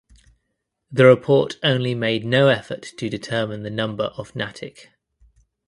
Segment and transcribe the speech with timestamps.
[0.91, 4.89] The report only made no effort to determine the number of Natick.